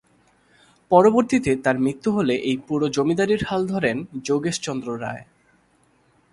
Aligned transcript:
পরবর্তীতে 0.91 1.51
তার 1.55 1.77
মৃত্যু 1.79 2.09
হলে 2.11 2.35
এই 2.41 2.57
পুরো 2.67 2.85
জমিদারীর 2.89 3.41
হাল 3.45 3.61
ধরেন 3.67 3.97
যোগেশ 4.23 4.55
চন্দ্র 4.59 4.87
রায়। 5.01 5.23